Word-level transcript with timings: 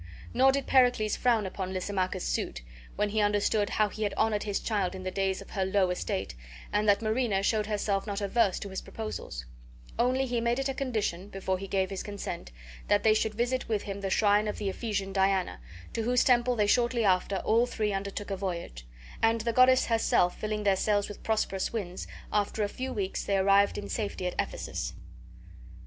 Nor 0.33 0.51
did 0.51 0.65
Pericles 0.65 1.15
frown 1.15 1.45
upon 1.45 1.75
Lysimachus's 1.75 2.27
suit, 2.27 2.63
when 2.95 3.09
he 3.09 3.21
understood 3.21 3.69
how 3.69 3.87
he 3.87 4.01
had 4.01 4.15
honored 4.17 4.41
his 4.41 4.59
child 4.59 4.95
in 4.95 5.03
the 5.03 5.11
days 5.11 5.43
of 5.43 5.51
her 5.51 5.63
low 5.63 5.91
estate, 5.91 6.33
and 6.73 6.89
that 6.89 7.03
Marina 7.03 7.43
showed 7.43 7.67
herself 7.67 8.07
not 8.07 8.19
averse 8.19 8.57
to 8.57 8.69
his 8.69 8.81
proposals; 8.81 9.45
only 9.99 10.25
he 10.25 10.41
made 10.41 10.57
it 10.57 10.67
a 10.67 10.73
condition, 10.73 11.29
before 11.29 11.59
he 11.59 11.67
gave 11.67 11.91
his 11.91 12.01
consent, 12.01 12.51
that 12.87 13.03
they 13.03 13.13
should 13.13 13.35
visit 13.35 13.69
with 13.69 13.83
him 13.83 14.01
the 14.01 14.09
shrine 14.09 14.47
of 14.47 14.57
the 14.57 14.69
Ephesian 14.69 15.13
Diana; 15.13 15.59
to 15.93 16.01
whose 16.01 16.23
temple 16.23 16.55
they 16.55 16.65
shortly 16.65 17.03
after 17.05 17.35
all 17.45 17.67
three 17.67 17.93
undertook 17.93 18.31
a 18.31 18.35
voyage; 18.35 18.87
and, 19.21 19.41
the 19.41 19.53
goddess 19.53 19.85
herself 19.85 20.35
filling 20.35 20.63
their 20.63 20.75
sails 20.75 21.07
with 21.07 21.21
prosperous 21.21 21.71
winds, 21.71 22.07
after 22.33 22.63
a 22.63 22.67
few 22.67 22.91
weeks 22.91 23.23
they 23.23 23.37
arrived 23.37 23.77
in 23.77 23.87
safety 23.87 24.25
at 24.25 24.33
Ephesus. 24.39 24.95